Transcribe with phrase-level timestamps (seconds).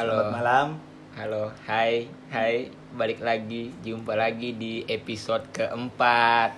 [0.00, 0.16] Halo.
[0.16, 0.66] Selamat malam.
[1.12, 6.56] Halo, hai, hai, balik lagi, jumpa lagi di episode keempat.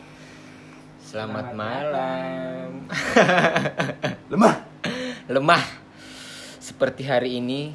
[1.02, 2.86] Selamat, Selamat malam.
[4.30, 4.54] Lemah.
[5.26, 5.64] lemah,
[6.62, 7.74] seperti hari ini,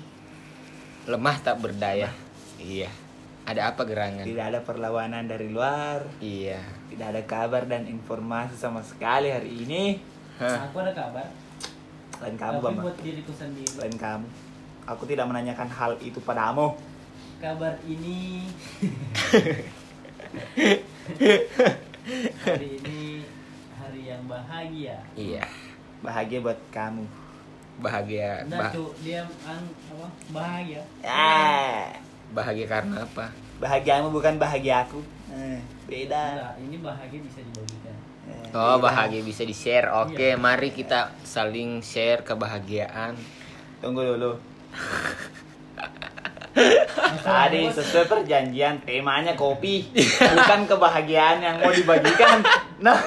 [1.04, 2.16] lemah tak berdaya.
[2.64, 2.88] Iya.
[3.44, 4.24] Ada apa gerangan?
[4.24, 6.08] Tidak ada perlawanan dari luar.
[6.24, 6.64] Iya.
[6.96, 10.00] Tidak ada kabar dan informasi sama sekali hari ini.
[10.40, 10.72] Hah?
[10.72, 11.28] Aku ada kabar.
[12.24, 12.82] Lain kamu, tapi Bama.
[12.88, 13.84] buat diriku sendiri.
[13.84, 14.47] Lain kamu.
[14.88, 16.80] Aku tidak menanyakan hal itu padamu.
[17.38, 18.48] Kabar ini
[22.42, 23.22] hari ini
[23.76, 24.98] hari yang bahagia.
[25.14, 25.44] Iya.
[26.00, 27.04] Bahagia buat kamu.
[27.78, 28.48] Bahagia.
[28.48, 30.08] Nah, Bah- cu, dia an, apa?
[30.32, 30.82] Bahagia.
[31.00, 31.94] Ya.
[32.28, 33.32] bahagia karena apa?
[33.58, 35.00] Bahagiamu bukan bahagia aku.
[35.32, 36.24] Eh, beda.
[36.34, 37.96] Enggak, ini bahagia bisa dibagikan.
[38.28, 38.84] Eh, Oh, beda.
[38.84, 39.88] bahagia bisa di-share.
[39.94, 40.40] Oke, Iya.
[40.40, 43.16] mari kita saling share kebahagiaan.
[43.80, 44.36] Tunggu dulu.
[47.20, 52.42] Tadi sesuai perjanjian temanya kopi, bukan kebahagiaan yang mau dibagikan.
[52.78, 52.98] Nah,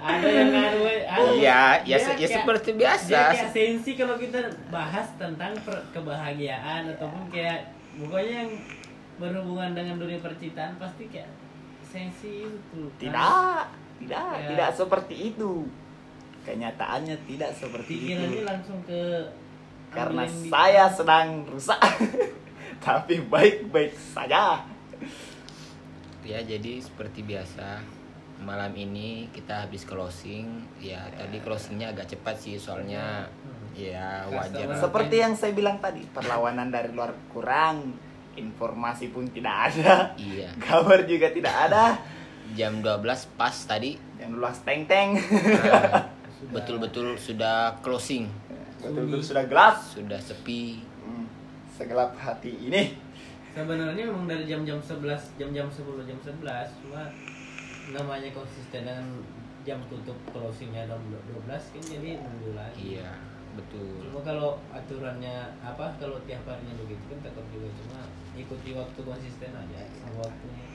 [0.00, 3.08] ada yang ngaruh ada- Iya, ya dia se- ya seperti biasa.
[3.08, 5.54] Dia kayak sensi kalau kita bahas tentang
[5.90, 8.50] kebahagiaan ataupun kayak pokoknya yang
[9.16, 11.30] berhubungan dengan dunia percintaan pasti kayak
[11.84, 12.82] sensi itu.
[12.96, 14.48] tidak, tidak, Ya.
[14.50, 15.66] tidak seperti itu.
[16.42, 18.44] Kenyataannya tidak seperti pikirannya itu.
[18.44, 19.02] langsung ke
[19.94, 21.78] Karena di- saya sedang rusak,
[22.84, 24.66] tapi baik-baik saja.
[26.20, 27.80] Ya jadi seperti biasa
[28.40, 33.28] malam ini kita habis closing ya tadi closingnya agak cepat sih soalnya
[33.72, 34.74] ya wajar.
[34.74, 37.94] Seperti yang saya bilang tadi, perlawanan dari luar kurang,
[38.34, 41.94] informasi pun tidak ada, iya kabar juga tidak ada.
[42.52, 43.00] jam 12
[43.34, 46.52] pas tadi Yang luas teng-teng, nah, Sudah.
[46.54, 48.28] betul-betul sudah closing
[48.86, 49.76] betul-betul sudah gelap.
[49.78, 51.26] sudah sepi Hmm,
[51.70, 52.96] segelap hati ini.
[53.50, 55.04] sebenarnya memang dari jam-jam 11
[55.36, 56.42] jam-jam 10 jam 11
[56.80, 57.06] cuma
[57.88, 59.06] namanya konsisten dengan
[59.62, 63.14] jam tutup closingnya jam 12 kan jadi nunggu lagi iya
[63.54, 68.00] betul cuma kalau aturannya apa kalau tiap harinya begitu kan takut juga cuma
[68.34, 70.66] ikuti waktu konsisten aja sama waktunya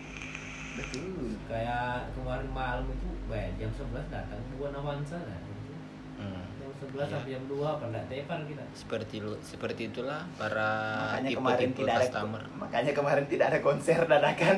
[0.70, 1.36] Betul.
[1.46, 5.74] kayak kemarin malam itu bayar jam 11 datang bukan avanza nah gitu.
[6.16, 6.46] Hmm.
[6.80, 7.12] Jam 11 Iya.
[7.12, 8.64] sampai jam 2 apa enggak tepar kita?
[8.72, 10.70] Seperti lu seperti itulah para
[11.12, 12.42] makanya kemarin tipe-tipe tidak ada customer.
[12.56, 14.58] makanya kemarin tidak ada konser dadakan.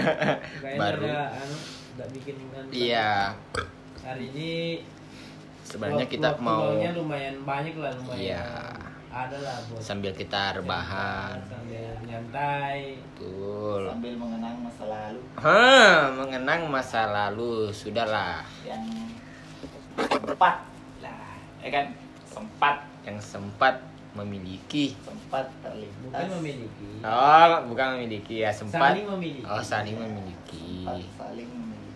[0.80, 1.02] Baru.
[1.04, 1.56] ada anu
[1.92, 2.34] enggak bikin
[2.70, 3.34] iya.
[4.02, 4.52] Hari ini
[5.62, 8.46] sebenarnya kita mau lumayan banyak lah lumayan Iya.
[9.12, 11.36] ada lah buat sambil kita rebahan.
[11.44, 12.96] sambil nyantai.
[13.12, 13.90] Betul.
[13.90, 15.20] Sambil mengenang masa lalu.
[15.36, 17.68] Hah, mengenang masa lalu.
[17.70, 18.40] Sudahlah.
[18.64, 18.82] Yang
[20.40, 20.71] lah
[21.62, 21.86] ya kan?
[22.28, 22.76] Sempat.
[23.02, 23.74] Yang sempat
[24.12, 24.92] memiliki.
[25.00, 26.90] Sempat terlintas bukan memiliki.
[27.00, 28.34] Oh bukan memiliki.
[28.44, 28.92] Ya sempat.
[28.92, 29.48] saling memiliki.
[29.48, 30.84] Oh saling memiliki.
[30.84, 31.48] Sempat saling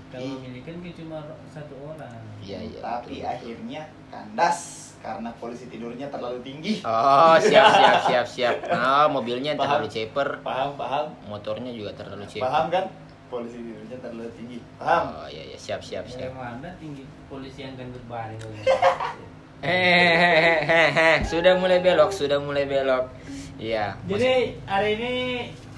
[0.06, 1.19] kalau memiliki memiliki kan cuma
[1.50, 2.22] satu orang.
[2.41, 3.28] Iya iya tapi betul.
[3.28, 4.59] akhirnya kandas
[5.03, 6.81] karena polisi tidurnya terlalu tinggi.
[6.87, 8.56] Oh siap siap siap siap.
[8.72, 9.82] Oh mobilnya Paham.
[9.82, 10.28] terlalu ceper.
[10.41, 11.06] Paham paham.
[11.28, 12.47] Motornya juga terlalu ceper.
[12.49, 12.84] Paham kan?
[13.26, 14.59] Polisi tidurnya terlalu tinggi.
[14.81, 15.05] Paham.
[15.21, 15.59] Oh iya iya.
[15.59, 16.32] Siap siap siap.
[16.32, 18.41] Mana tinggi polisi yang gendut baring
[19.66, 23.10] Hehehe, sudah mulai belok, sudah mulai belok.
[23.56, 23.97] Iya.
[24.04, 25.12] jadi hari ini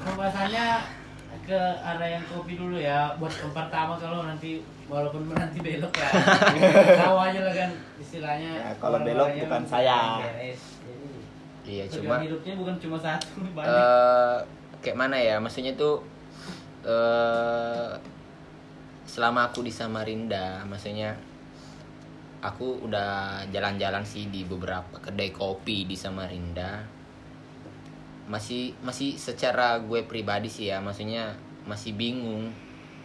[0.03, 0.67] pembahasannya
[1.47, 4.61] ke arah yang kopi dulu ya buat yang pertama kalau nanti
[4.91, 6.11] walaupun nanti belok ya
[7.07, 7.71] tahu aja lah kan
[8.03, 10.21] istilahnya Ya, kalau belok bukan saya.
[11.65, 14.37] Iya, cuma hidupnya bukan cuma satu banyak eh
[14.85, 15.37] kayak mana ya?
[15.41, 16.03] Maksudnya tuh
[16.85, 17.95] eh
[19.09, 21.17] selama aku di Samarinda, maksudnya
[22.39, 26.87] aku udah jalan-jalan sih di beberapa kedai kopi di Samarinda.
[28.29, 31.35] Masih masih secara gue pribadi sih ya, maksudnya
[31.67, 32.53] masih bingung.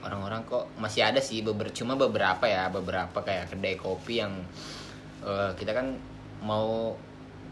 [0.04, 4.36] Orang-orang kok masih ada sih beber cuma beberapa ya beberapa kayak kedai kopi yang
[5.24, 5.96] eh, kita kan
[6.44, 6.92] mau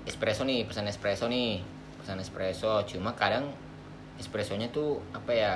[0.03, 1.63] espresso nih pesan espresso nih
[2.03, 2.83] pesan espresso.
[2.83, 3.47] Cuma kadang
[4.19, 5.53] espressonya tuh apa ya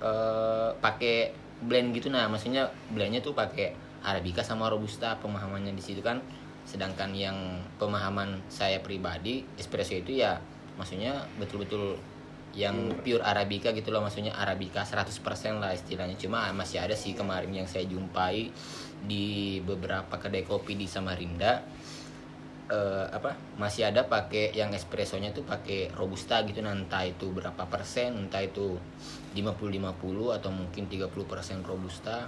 [0.00, 2.08] eh pakai blend gitu.
[2.08, 6.22] Nah maksudnya blendnya tuh pakai arabica sama robusta pemahamannya di situ kan.
[6.62, 10.38] Sedangkan yang pemahaman saya pribadi espresso itu ya
[10.78, 11.98] maksudnya betul-betul
[12.56, 14.00] yang pure arabica gitu loh.
[14.00, 16.16] Maksudnya arabica 100% lah istilahnya.
[16.16, 18.48] Cuma masih ada sih kemarin yang saya jumpai
[19.04, 21.60] di beberapa kedai kopi di Samarinda.
[22.66, 23.36] Eh, apa?
[23.60, 26.64] Masih ada pakai yang espressonya tuh pakai robusta gitu.
[26.64, 28.80] Nah, entah itu berapa persen entah itu
[29.36, 32.26] 50-50 atau mungkin 30% robusta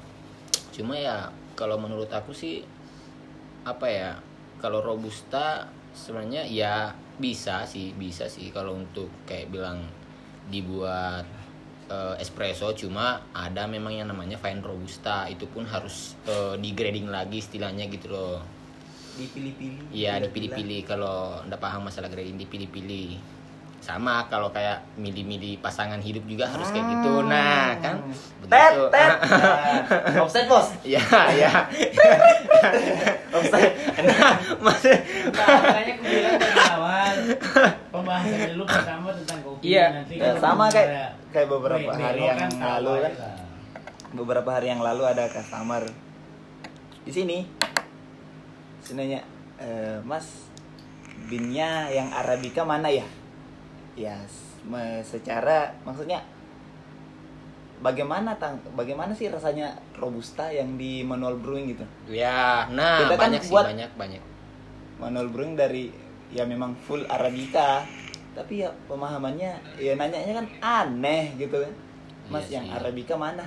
[0.74, 1.28] cuma ya
[1.58, 2.62] kalau menurut aku sih
[3.66, 4.10] apa ya
[4.62, 9.82] kalau robusta sebenarnya ya bisa sih bisa sih kalau untuk kayak bilang
[10.48, 11.26] dibuat
[11.88, 12.72] eh, espresso.
[12.76, 15.28] Cuma ada memang yang namanya fine robusta.
[15.28, 18.40] Itu pun harus eh, di grading lagi istilahnya gitu loh.
[19.18, 19.92] Dipilih-pilih.
[19.92, 20.24] Iya Pilih-pilih.
[20.30, 20.80] dipilih-pilih.
[20.86, 23.37] Kalau ndak paham masalah grading dipilih-pilih
[23.78, 27.96] sama kalau kayak milih-milih pasangan hidup juga harus kayak gitu nah kan
[28.44, 29.12] Tet, tet.
[29.28, 30.72] Nah, Offset bos.
[30.82, 31.52] ya ya
[33.30, 33.72] Offset.
[34.00, 34.98] nah maksud
[35.30, 37.14] Nah, makanya aku bilang dari awal
[37.88, 39.84] pembahasan dulu pertama tentang kopi Iya.
[39.94, 43.12] nanti Ya, sama kayak kayak beberapa be- hari yang kan lalu kan.
[44.08, 45.84] Beberapa hari yang lalu ada customer
[47.04, 47.38] di sini.
[48.80, 49.20] Sinanya,
[49.54, 49.68] e,
[50.00, 50.48] Mas,
[51.28, 53.04] binnya yang arabica mana ya?
[53.98, 54.14] Ya,
[55.02, 56.22] secara maksudnya
[57.78, 61.86] bagaimana tang bagaimana sih rasanya robusta yang di manual brewing gitu?
[62.10, 64.22] ya nah Kita kan banyak sih buat- banyak banyak
[64.98, 65.94] manual brewing dari
[66.30, 67.86] ya memang full arabica
[68.34, 71.72] tapi ya pemahamannya ya nanyanya kan aneh gitu kan
[72.28, 72.74] mas Iya yang sih.
[72.76, 73.46] arabica mana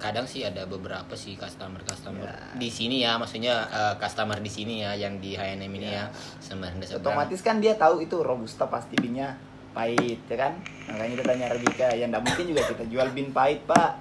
[0.00, 2.34] kadang sih ada beberapa sih customer customer Ya.
[2.56, 6.08] di sini ya maksudnya uh, customer di sini ya yang di H&M ini ya,
[6.38, 7.04] sama rendah seberang.
[7.20, 9.36] otomatis kan dia tahu itu robusta pasti binnya
[9.70, 10.52] pahit ya kan?
[10.88, 14.00] Makanya dia tanya arabica ya nggak mungkin juga kita jual bin pahit pak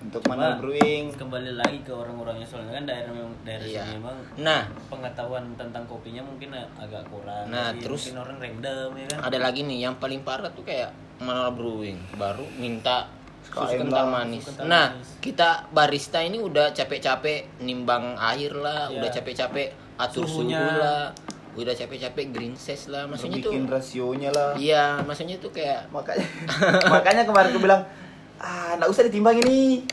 [0.00, 1.04] untuk manual Pak, brewing.
[1.12, 3.82] kembali lagi ke orang-orangnya soalnya kan daerah memang daerah Iya.
[3.82, 4.62] sini memang nah.
[4.88, 7.46] pengetahuan tentang kopinya mungkin agak kurang.
[7.46, 9.18] Nah, Jadi terus- mungkin orang random ya kan?
[9.26, 11.98] ada lagi nih yang paling parah tuh kayak manual brewing.
[12.12, 13.06] Baru minta
[13.44, 14.40] susu SKM kental lah, manis.
[14.40, 15.08] susu kental Nah, manis.
[15.18, 18.96] kita barista ini udah capek-capek nimbang air lah, Iya.
[18.96, 20.56] udah capek-capek atur Suhunya.
[20.56, 21.04] suhu lah,
[21.52, 23.04] udah capek-capek green size lah.
[23.04, 26.24] Maksudnya tuh bikin rasionya lah Iya, maksudnya tuh kayak makanya
[26.94, 27.82] makanya kemarin aku bilang
[28.38, 29.84] ah nggak usah ditimbang ini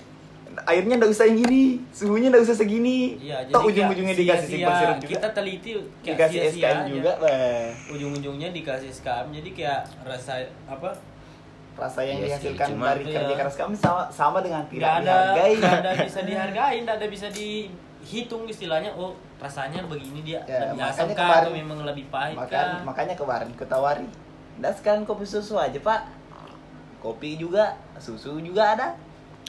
[0.61, 4.73] airnya nggak usah yang gini suhunya nggak usah segini Iya, Toh jadi ujung-ujungnya dikasih simpel
[4.73, 6.89] sirup juga Kita teliti kayak dikasih sia-sia SKM aja.
[6.89, 7.11] juga.
[7.89, 10.33] Ujung-ujungnya dikasih SKM jadi kayak rasa
[10.65, 10.89] apa?
[11.79, 13.37] Rasa yang Iya sih, dihasilkan cuma- dari kerja Iya.
[13.37, 17.27] keras kami sama sama dengan tidak Tidak ada dihargai ada bisa dihargai, tidak ada bisa
[17.29, 18.91] dihitung istilahnya.
[18.93, 22.83] Oh, rasanya begini dia Ya, lebih asam makanya kah atau memang lebih pahit makanya kah?
[22.83, 24.03] makanya kemarin ku tawari
[24.59, 26.01] Nggak sekarang kopi susu aja pak
[26.99, 28.87] kopi juga susu juga ada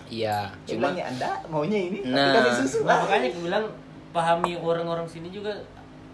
[0.07, 2.31] iya, cuma ya anda maunya ini Nah.
[2.33, 2.99] tapi kasih susu Nah, ah.
[3.03, 3.65] makanya aku bilang
[4.11, 5.51] pahami orang-orang sini juga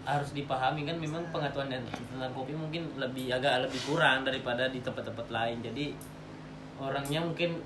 [0.07, 4.79] harus dipahami kan memang pengetahuan dan- tentang kopi mungkin lebih agak lebih kurang daripada di
[4.79, 5.91] tempat-tempat lain jadi
[6.77, 7.59] orangnya mungkin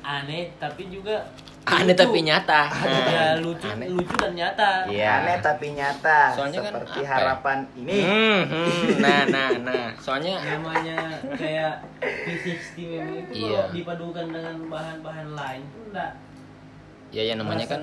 [0.00, 1.26] aneh tapi juga
[1.64, 1.94] aneh lucu.
[1.96, 2.62] tapi nyata.
[3.14, 3.86] ya lucu aneh.
[3.88, 5.10] lucu dan nyata Iya.
[5.20, 7.10] aneh tapi nyata Soalnya kan seperti apa ya?
[7.12, 9.86] harapan ini Hmm, hmm, nah, nah, nah.
[9.96, 10.98] Soalnya namanya
[11.32, 13.58] kayak P60 memang itu Iya.
[13.58, 16.10] kalau dipadukan dengan bahan-bahan lain tuh enggak
[17.12, 17.80] ya yang namanya kan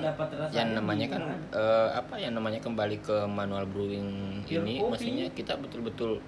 [0.50, 1.22] yang namanya kan
[1.54, 4.90] eh, apa yang namanya kembali ke manual brewing ini kopi.
[4.90, 6.18] maksudnya kita betul-betul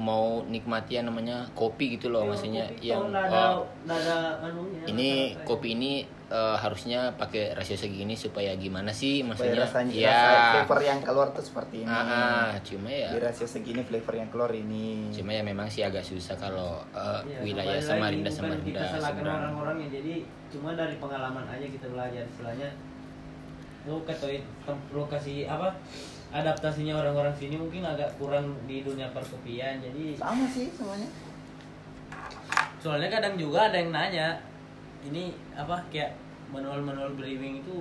[0.00, 5.44] mau nikmati yang namanya kopi gitu loh maksudnya yang oh, anunya ini rasa-rasanya.
[5.44, 5.92] kopi ini
[6.30, 10.08] eh, harusnya pakai rasio segini supaya gimana sih supaya maksudnya rasanya ya.
[10.14, 11.90] rasa flavor yang keluar tuh seperti ini.
[11.90, 13.10] Ah, ah, cuma ya.
[13.10, 15.10] Di rasio segini flavor yang keluar ini.
[15.10, 19.38] Cuma ya memang sih agak susah kalau eh, Ya, wilayah Samarinda Samarinda kita salahkan seberang
[19.44, 20.14] orang-orangnya jadi
[20.48, 22.22] cuma dari pengalaman aja kita belajar.
[22.24, 22.70] Istilahnya
[23.88, 24.44] lu ketahui
[24.92, 25.72] lokasi apa
[26.30, 29.82] adaptasinya orang-orang sini mungkin agak kurang di dunia perkopian.
[29.82, 31.10] Jadi sama sih semuanya.
[32.80, 34.40] Soalnya kadang juga ada yang nanya
[35.02, 36.12] ini apa kayak
[36.48, 37.80] manual-manual brewing itu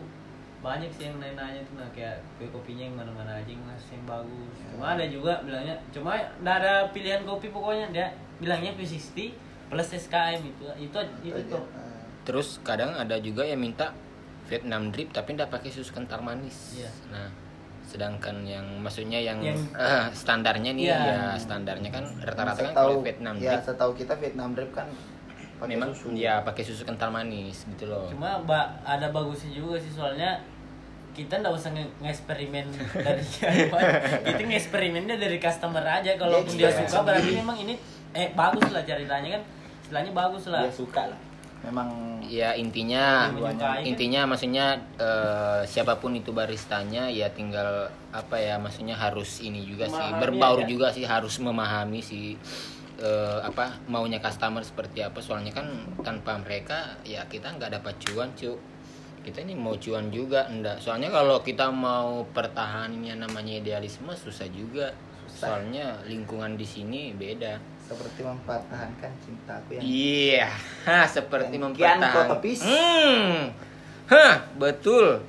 [0.60, 4.06] banyak sih yang nanya-nanya tuh nah kayak kue kopinya yang mana-mana aja yang ngasih yang
[4.06, 8.08] bagus cuma ada juga bilangnya cuma nggak ada pilihan kopi pokoknya dia
[8.38, 9.32] bilangnya P60
[9.68, 12.04] plus SKM itu itu itu tuh Ah.
[12.22, 13.96] Terus kadang ada juga yang minta
[14.46, 16.76] Vietnam drip tapi tidak pakai susu kental manis.
[16.76, 16.92] Iya.
[17.10, 17.30] Nah,
[17.82, 21.00] sedangkan yang maksudnya yang, Yang- eh, standarnya nih Iya.
[21.00, 24.86] ya standarnya kan rata-rata kan kalau Vietnam ya drip setahu kita Vietnam drip kan
[25.60, 26.16] pakai memang susu.
[26.16, 28.08] ya pakai susu kental manis gitu loh.
[28.08, 30.40] cuma ba- ada bagusnya juga sih soalnya
[31.10, 32.66] kita nggak usah nge- ngeksperimen
[33.06, 33.24] dari
[33.66, 33.78] apa
[34.24, 36.16] kita ngeksperimennya dari customer aja.
[36.16, 37.74] Kalau Dia dia eksperimen suka berarti memang ini
[38.12, 39.44] eh bagus lah ceritanya kan.
[39.82, 40.64] Istilahnya bagus lah.
[40.64, 41.20] Dia suka lah.
[41.62, 41.90] Memang
[42.22, 43.82] Ya intinya kan?
[43.82, 49.84] intinya maksudnya eh, siapa pun itu baristanya ya tinggal apa ya maksudnya harus ini juga
[49.84, 50.70] sih Memahami berbaur aja.
[50.70, 52.38] juga sih harus memahami sih
[53.00, 55.24] eh, apa maunya customer seperti apa.
[55.24, 55.68] Soalnya kan
[56.04, 58.60] tanpa mereka ya kita nggak dapat cuan cuk.
[59.20, 64.48] Kita ini mau cuan juga enggak soalnya kalau kita mau pertahanin yang namanya idealisme susah
[64.52, 64.92] juga.
[65.30, 65.62] Susah.
[65.62, 67.62] soalnya lingkungan di sini beda.
[67.86, 70.50] Seperti mempertahankan cintaku yang Iya,
[70.90, 72.62] Hah, seperti kian mempertahankan.
[72.66, 73.54] Hmm,
[74.10, 75.22] hah, betul.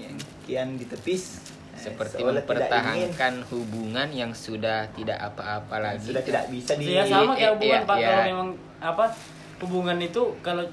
[0.00, 0.16] yang
[0.48, 1.44] kian ditepis
[1.78, 6.10] seperti Seolah mempertahankan hubungan yang sudah tidak apa-apa lagi.
[6.10, 7.96] sudah tidak bisa di ya sama iya, kayak hubungan iya, pak.
[7.96, 8.06] iya.
[8.06, 9.04] kalau memang apa
[9.58, 10.64] hubungan itu kalau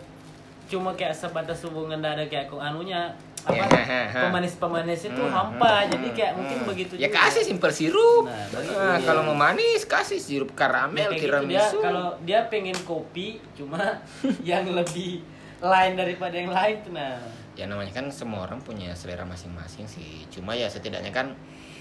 [0.66, 3.14] cuma kayak sebatas hubungan ada kayak anunya
[3.46, 4.10] apa Ya.
[4.26, 5.86] pemanis-pemanis itu Hmm, hampa.
[5.86, 6.68] hmm, jadi hmm, kayak mungkin hmm.
[6.68, 7.18] begitu ya juga.
[7.22, 8.26] kasih simpel sirup.
[8.26, 11.62] Nah, Nah, kalau mau manis kasih sirup Ya, karamel kayak gitu dia.
[11.62, 14.02] Tiramisu kalau dia pengen kopi cuma
[14.42, 15.22] yang lebih
[15.62, 17.22] lain daripada yang lain tuh nah
[17.56, 20.28] ya namanya kan semua orang punya selera masing-masing sih.
[20.30, 21.36] Cuma ya setidaknya kan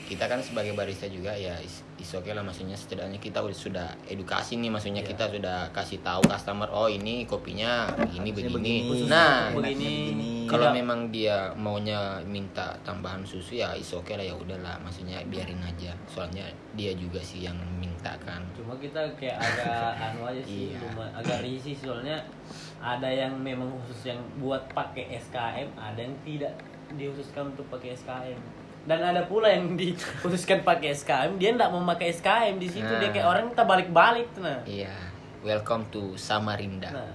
[0.04, 3.88] kita kan sebagai barista juga ya is, is oke lah maksudnya setidaknya kita udah sudah
[4.04, 5.10] edukasi nih maksudnya Iya.
[5.10, 9.06] kita sudah kasih tahu customer oh ini kopinya begini Harusnya begini, begini.
[9.06, 9.88] nah Enaknya begini.
[10.06, 10.30] begini.
[10.44, 10.76] kalau Tidak.
[10.76, 15.96] memang dia maunya minta tambahan susu ya is oke lah ya udahlah maksudnya biarin aja
[16.04, 20.84] soalnya dia juga sih yang minta kan cuma kita kayak agak anu aja sih Iya.
[20.84, 22.20] cuma agak risih soalnya
[22.78, 26.52] ada yang memang khusus yang buat pakai SKM ada yang tidak
[26.92, 28.36] dikhususkan untuk pakai SKM
[28.84, 32.84] dan ada pula yang dikhususkan pakai SKM dia nggak mau pakai SKM di situ.
[32.86, 33.12] Dia Nah.
[33.12, 34.60] kayak orang kita balik-balik tuh nah.
[34.64, 34.92] Iya.
[35.40, 36.92] Welcome to Samarinda.
[36.92, 37.12] Nah.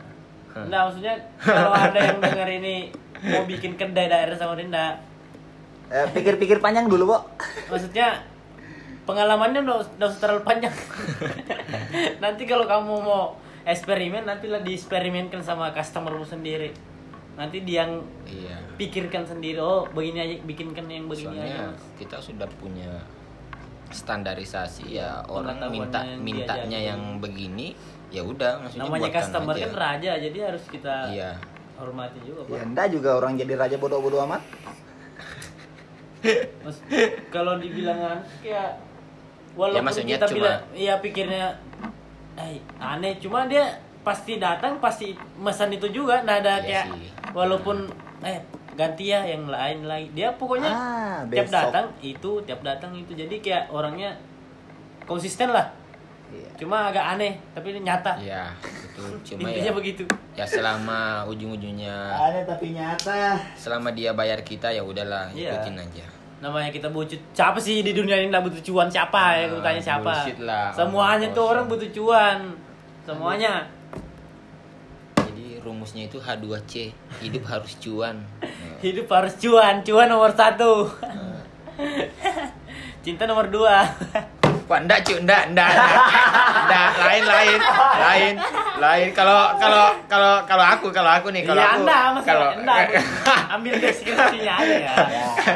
[0.50, 0.66] Hah.
[0.66, 2.90] Nah, maksudnya kalau ada yang dengar ini
[3.22, 4.98] mau bikin kedai daerah Samarinda.
[5.90, 7.18] Eh, pikir-pikir panjang dulu, Bo.
[7.70, 8.22] maksudnya
[9.10, 10.74] pengalamannya udah, terlalu panjang.
[12.24, 16.74] Nanti kalau kamu mau eksperimen nantilah dieksperimenkan sama customermu sendiri
[17.40, 21.84] nanti dia yang iya pikirkan sendiri oh begini aja bikinkan yang begini aja soalnya Mas.
[21.96, 22.92] kita sudah punya
[23.90, 27.74] standarisasi ya orang minta yang mintanya yang begini
[28.10, 29.64] ya udah maksudnya namanya customer aja.
[29.64, 31.32] kan raja jadi harus kita iya
[31.76, 34.44] hormati juga Ya, pak enggak juga orang jadi raja bodoh-bodoh amat.
[36.60, 36.78] Mas,
[37.32, 38.84] kalau dibilang kayak
[39.56, 41.46] walaupun Ya, maksudnya kita cuma- bilang iya pikirnya
[42.36, 43.64] eh, aneh cuma dia
[44.00, 47.08] pasti datang pasti pesan itu juga nah ada Iya kayak sih.
[47.32, 47.88] Walaupun
[48.20, 48.40] eh
[48.74, 50.08] ganti ya yang lain lagi.
[50.12, 51.70] Dia pokoknya Ah, tiap besok.
[51.70, 53.12] datang itu tiap datang itu.
[53.12, 54.16] Jadi kayak orangnya
[55.04, 55.68] konsisten lah.
[56.30, 56.46] Iya.
[56.56, 58.14] cuma agak aneh tapi ini nyata.
[58.16, 59.18] Iya betul.
[59.28, 60.04] Cuma intinya ya begitu.
[60.32, 63.34] ya selama ujung-ujungnya Ada tapi nyata.
[63.58, 65.58] selama dia bayar kita ya udahlah Iya.
[65.58, 66.06] ikutin aja.
[66.38, 68.86] Namanya kita butuh siapa sih di dunia ini nggak butuh cuan?
[68.88, 69.18] Siapa?
[69.36, 70.14] Ya Ah, aku tanya siapa?
[70.40, 70.70] lah.
[70.70, 72.54] semuanya tuh orang butuh cuan.
[73.02, 73.66] Semuanya
[75.62, 78.24] rumusnya itu H2C hidup harus cuan.
[78.42, 80.88] Nah, hidup harus cuan cuan nomor satu.
[83.04, 83.88] Cinta nomor dua
[84.70, 85.70] Wah, enggak cuy, enggak, enggak,
[86.62, 87.60] enggak, lain, lain,
[88.00, 88.34] lain,
[88.78, 89.08] lain.
[89.12, 92.74] Kalau, kalau, kalau, kalau aku, kalau aku nih, kalau Iya aku, anda kalau, anda
[93.58, 94.94] ambil deskripsinya aja ya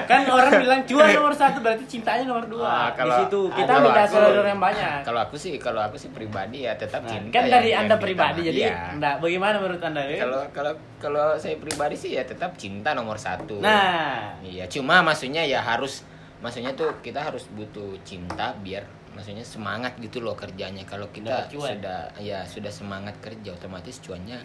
[0.03, 3.74] kan orang bilang cuan nomor satu berarti cintanya nomor dua Ah, di kalau- situ kita
[3.86, 7.29] dasar dari yang banyak Kalau aku sih, kalau aku sih pribadi ya tetap Nah, cinta.
[7.32, 8.74] kan yang- dari yang anda pribadi jadi iya.
[8.91, 10.25] enggak bagaimana menurut anda ya?
[10.25, 13.62] Kalau, kalau, kalau saya pribadi sih ya tetap cinta nomor satu.
[13.62, 16.01] nah Iya, cuma maksudnya ya harus,
[16.39, 18.82] maksudnya tuh kita harus butuh cinta biar
[19.13, 20.84] maksudnya semangat gitu loh kerjanya.
[20.84, 24.41] Kalau kita sudah ya sudah semangat kerja otomatis cuannya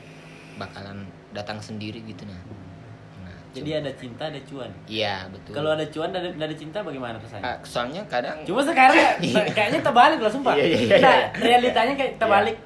[0.55, 2.35] bakalan datang sendiri gitu nah.
[3.19, 5.55] Nah, jadi ada cinta ada cuan Iya betul.
[5.55, 9.13] kalau ada cuan dan ada, ada cinta bagaimana rasanya Ah, soalnya kadang Cuma sekarang ya,
[9.57, 10.53] kayaknya terbalik loh sumpah.
[10.53, 11.27] Iya, iya, iya, Nah, iya.
[11.39, 12.57] realitanya kayak terbalik.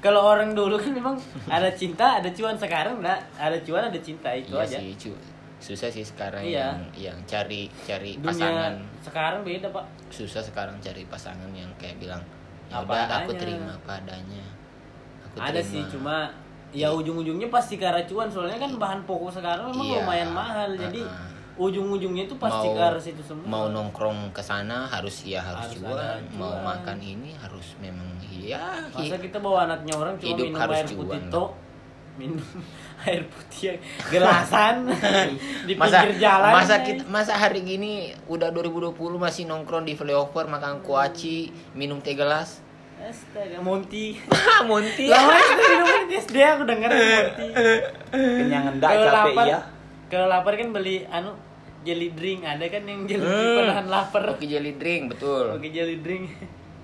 [0.00, 1.12] Kalau orang dulu kan memang
[1.44, 4.78] ada cinta, ada cuan sekarang enggak, ada cuan, ada cinta itu iya aja.
[4.80, 5.12] sih cu.
[5.60, 6.72] Susah sih sekarang Iya.
[6.72, 6.78] yang
[7.12, 9.84] yang cari cari Dunia pasangan sekarang beda, Pak.
[10.08, 12.22] susah sekarang cari pasangan yang kayak bilang
[12.66, 14.44] ya udah aku adanya." terima apa adanya.
[15.22, 16.16] Aku Ada terima." sih, cuma
[16.70, 19.96] ya ujung-ujungnya pasti ke arah cuan soalnya kan bahan pokok sekarang memang Iya.
[20.00, 20.70] lumayan mahal.
[20.72, 21.28] Jadi Uh-uh.
[21.60, 23.44] ujung-ujungnya itu pasti Mau- ke arah situ semua.
[23.44, 26.22] mau nongkrong ke sana harus ya harus, Harus cuan.
[26.32, 26.64] mau cuan.
[26.64, 30.88] makan ini harus memang iya Masa kita bawa anaknya orang cuma Hidup minum harus air
[30.88, 31.50] putih tok
[32.20, 32.36] minum
[33.02, 34.84] air putih gelasan
[35.68, 37.92] di masa pinggir jalan masa kita masa hari gini
[38.26, 42.60] udah 2020 masih nongkrong di flyover makan kuaci minum teh gelas
[43.00, 44.12] Astaga, Monty.
[44.68, 47.48] Monty Lama itu minum Monty SD aku denger Monty.
[48.12, 49.58] Kenyang enggak Kalau capek lapar, iya.
[50.06, 51.32] kalau lapar kan beli anu
[51.80, 53.56] jelly drink ada kan yang jelly drink Hmm.
[53.58, 54.22] penahan lapar.
[54.28, 56.28] Oke jelly drink betul Oke jelly drink.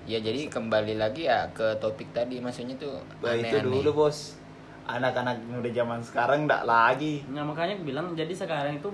[0.03, 3.69] ya jadi kembali lagi ya ke topik tadi maksudnya tuh Bah, itu aneh-aneh.
[3.69, 4.41] dulu bos.
[4.87, 7.19] Anak-anak muda zaman sekarang enggak lagi.
[7.27, 8.87] Nah makanya aku bilang jadi sekarang itu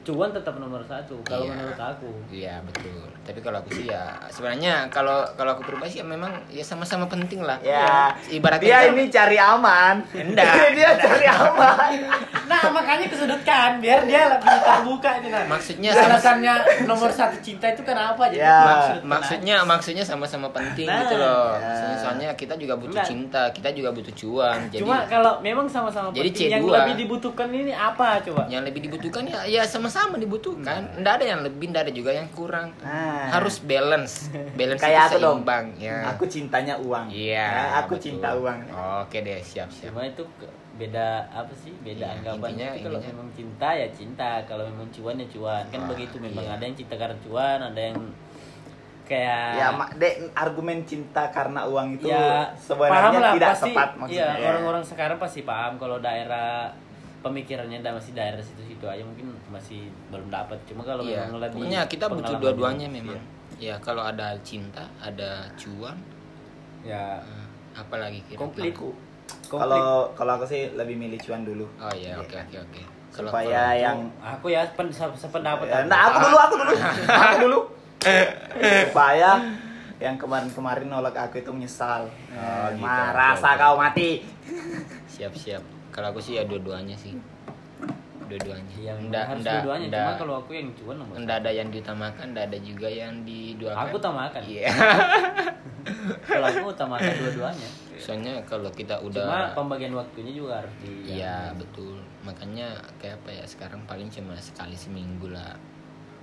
[0.00, 1.52] cuan tetap nomor satu kalau Iya.
[1.52, 2.10] menurut aku.
[2.28, 3.04] Iya betul.
[3.20, 7.04] Tapi kalau aku sih ya sebenarnya kalau kalau aku pribadi sih ya memang ya sama-sama
[7.04, 7.60] penting lah.
[7.60, 9.94] Ya, Ibaratnya dia kan- ini cari aman.
[10.10, 11.47] Enggak, dia cari aman.
[13.28, 16.54] Kesudutkan biar dia lebih terbuka ini nah Maksudnya sama- alasannya
[16.84, 21.52] nomor satu cinta itu kenapa jadi Ya, maksud maksudnya maksudnya sama-sama penting Nah, gitu loh.
[21.52, 21.60] ya.
[21.60, 23.04] Maksudnya soalnya kita juga butuh Enggak.
[23.06, 24.58] cinta, kita juga butuh cuan.
[24.66, 26.72] Jadi cuma kalau memang sama-sama Jadi penting yang C2.
[26.72, 30.80] lebih dibutuhkan ini apa coba yang lebih dibutuhkan ya ya sama-sama dibutuhkan.
[30.96, 32.72] Nggak ada yang lebih, nggak ada juga yang kurang.
[32.80, 33.28] Nah.
[33.30, 34.32] Harus balance.
[34.58, 35.38] Balance Kayak itu aku dong.
[35.38, 35.96] seimbang ya.
[36.08, 37.06] Aku cintanya uang.
[37.10, 37.44] Iya.
[37.44, 38.04] Ya, aku betul.
[38.08, 38.58] cinta uang.
[39.02, 39.90] Oke deh, siap siap.
[39.90, 43.88] cuma itu ke- beda apa sih beda Iya, anggapannya intinya- kalau intinya- memang cinta ya
[43.90, 46.54] cinta kalau memang cuan ya cuan kan Wah, begitu memang iya.
[46.54, 47.98] ada yang cinta karena cuan ada yang
[49.04, 53.70] kayak Ya, mak, dek argumen cinta karena uang itu ya sebenarnya paham lah, tidak pasti,
[53.72, 54.20] tepat maksudnya.
[54.20, 54.46] iya, ya.
[54.46, 56.68] orang-orang sekarang pasti paham kalau daerah
[57.18, 61.24] pemikirannya da- masih daerah situ-situ aja mungkin masih belum dapat cuma kalau Iya.
[61.24, 63.18] memang lebih Pokoknya kita butuh dua-duanya memang.
[63.58, 65.98] Ya kalau ada cinta, ada cuan,
[66.80, 69.07] ya eh, apalagi kira komplit Komplit.
[69.50, 71.64] Kalau kalau aku sih lebih milih cuan dulu.
[71.76, 72.82] Oh iya, oke oke oke.
[73.08, 75.88] Kalau Supaya yang aku ya pen, se- sependapat Ya, aku.
[75.88, 76.72] nah, aku dulu, aku dulu.
[77.24, 77.58] aku dulu.
[78.84, 79.30] Supaya
[79.98, 82.06] yang kemarin-kemarin nolak aku itu menyesal.
[82.30, 82.38] Oh,
[82.68, 83.58] Eh, gitu, ma- oke, rasa oke.
[83.58, 84.10] kau mati.
[85.08, 85.62] siap siap.
[85.90, 87.16] Kalau aku sih ya dua-duanya sih.
[88.28, 88.76] Dua-duanya.
[88.76, 92.44] yang Nggak- harus dua-duanya cuma kalau aku yang cuan nomor Nggak ada yang diutamakan, nggak
[92.52, 93.82] ada juga yang diduakan.
[93.84, 94.42] Aku utamakan.
[94.44, 94.68] Iya.
[96.28, 97.68] kalau aku utamakan dua-duanya
[97.98, 101.98] Soalnya kalau kita cuma udah pembagian waktunya juga harus di Iya betul.
[102.22, 105.58] Makanya kayak apa ya sekarang paling cuma sekali seminggu lah.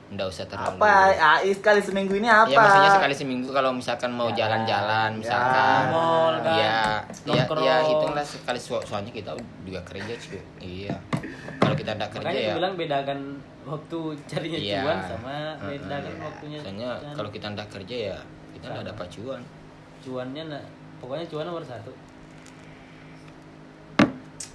[0.05, 0.77] Nggak usah terlalu.
[0.77, 0.93] Apa?
[1.17, 2.45] Ah, sekali seminggu ini apa?
[2.45, 4.45] Ya maksudnya sekali seminggu kalau misalkan mau Ya.
[4.45, 5.81] jalan-jalan misalkan.
[5.81, 5.89] Ya.
[5.89, 6.53] Mall, kan?
[6.53, 6.77] Iya,
[7.25, 7.65] ya, Nongkrong.
[7.65, 10.41] ya hitunglah sekali so- soalnya kita juga kerja cuy.
[10.59, 10.95] Iya.
[11.57, 12.53] Kalau kita tidak kerja makanya ya.
[12.53, 13.19] bilang bedakan
[13.65, 14.77] waktu carinya Iya.
[14.79, 18.17] cuan sama bedakan waktunya Soalnya kalau kita tidak kerja ya
[18.53, 18.91] kita tidak Sama.
[18.93, 19.41] dapat cuan.
[19.97, 20.61] cuannya nah,
[20.95, 21.89] pokoknya cuan nomor satu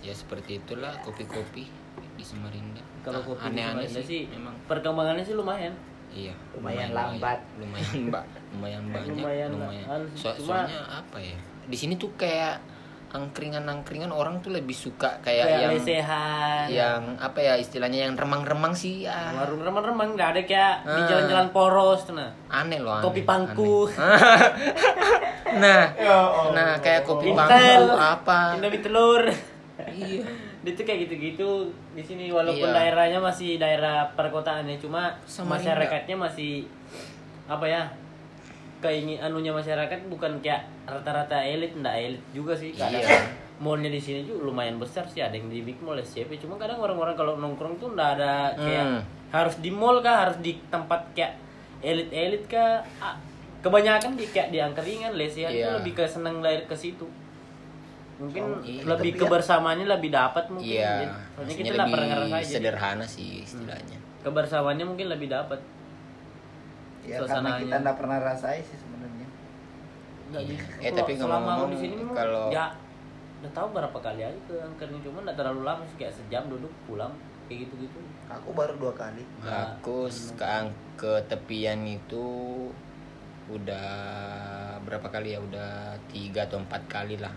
[0.01, 1.69] Ya seperti itulah kopi-kopi
[2.13, 2.81] di Samarinda.
[3.01, 4.53] kalau Ah, kopi di aneh-aneh sih, sih memang.
[4.65, 5.73] perkembangannya sih lumayan
[6.11, 6.97] Iya, Lumayan banyak.
[7.17, 7.39] lambat.
[7.57, 8.25] Lumayan, Mbak.
[8.53, 10.01] Lumayan banyak, Lumayan lumayan.
[10.13, 11.39] So- cuma- soalnya apa ya?
[11.65, 12.59] Di sini tuh kayak
[13.11, 18.71] angkringan-angkringan orang tuh lebih suka kayak, kayak yang lesehan yang apa ya istilahnya yang remang-remang
[18.73, 19.35] sih ya.
[19.35, 21.07] warung remang-remang nggak ada kayak di Ah.
[21.09, 22.95] jalan-jalan poros tuh nah Aneh loh.
[22.95, 23.87] aneh, Kopi pangku.
[23.89, 23.99] aneh.
[25.63, 25.83] nah,
[26.57, 28.39] nah kayak kopi Intel pangku apa?
[28.55, 29.23] Indomie telur
[29.87, 30.25] Iya.
[30.71, 31.49] itu kayak gitu-gitu
[31.91, 32.77] di sini walaupun Iya.
[32.77, 35.51] daerahnya masih daerah perkotaannya cuma Samarinda.
[35.55, 36.67] masyarakatnya masih
[37.47, 37.83] apa ya
[38.81, 43.21] keingin anunya masyarakat bukan kayak rata-rata elit ndak elit juga sih kadang Iya.
[43.59, 46.79] mallnya di sini juga lumayan besar sih ada yang di big mall SCP cuma kadang
[46.79, 49.01] orang-orang kalau nongkrong tuh ndak ada kayak Hmm.
[49.31, 51.37] harus di mall kah harus di tempat kayak
[51.81, 53.21] elit-elit kah Ah,
[53.61, 55.77] kebanyakan di kayak di angkringan lesehan itu Iya.
[55.77, 57.05] lebih ke seneng lahir ke situ
[58.21, 58.85] mungkin Oh, iya.
[58.85, 60.93] lebih Tapi ya- kebersamaannya lebih dapat mungkin Iya.
[60.93, 63.99] soalnya Maksudnya kita nggak pernah lebih ngerasain jadi sederhana sih istilahnya.
[64.21, 65.61] kebersamaannya mungkin lebih dapat
[67.01, 69.27] Ya, karena kita nggak pernah rasain sih sebenarnya.
[70.29, 70.59] Nggak Iya.
[70.79, 72.69] Eh, tapi ngomong-ngomong, di sini kalau- ya
[73.41, 76.69] udah tahu berapa kali aja ke angkernya cuma nggak terlalu lama sih kayak sejam duduk
[76.85, 77.09] pulang
[77.49, 79.25] kayak gitu gitu Aku baru dua kali.
[79.41, 80.07] Nah, Aku
[80.37, 80.45] ke
[80.95, 82.23] ke tepian itu
[83.51, 83.91] udah
[84.81, 85.41] berapa kali ya?
[85.41, 85.73] Udah
[86.07, 87.33] tiga atau empat kali lah.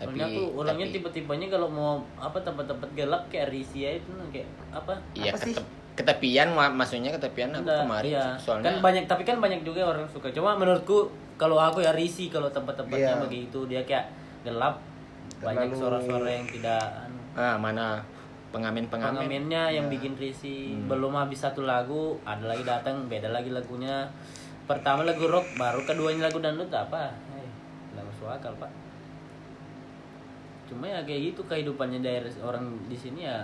[0.00, 4.24] Tapi Soalnya aku orangnya tapi- tipe-tipenya kalau mau apa tempat-tempat gelap kayak Risia itu nah,
[4.26, 5.52] kayak apa Iya Apa sih?
[6.48, 8.26] ma- maksudnya ketepian aku Nggak, kemarin iya.
[8.34, 11.04] soalnya kan banyak tapi kan banyak juga orang suka cuma menurutku
[11.36, 13.20] kalau aku ya risi kalau tempat-tempatnya Iya.
[13.20, 14.08] begitu dia kayak
[14.40, 14.80] gelap
[15.38, 18.00] banyak Terlalu- suara-suara yang tidak anu, ah mana
[18.48, 19.92] pengamen-pengamen pengamennya yang Iya.
[19.92, 20.88] bikin risi Hmm.
[20.88, 24.08] belum habis satu lagu ada lagi datang beda lagi lagunya
[24.64, 27.44] pertama lagu rock baru keduanya lagu dangdut apa eh
[27.92, 28.70] nggak masuk akal pak
[30.70, 33.42] cuma ya kayak gitu kehidupannya daerah orang di sini ya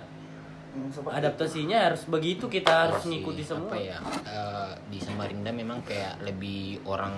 [0.69, 3.97] Hmm, seperti adaptasinya harus begitu kita harus Sih, ngikuti semua apa ya
[4.29, 7.17] eh, di Samarinda memang kayak lebih orang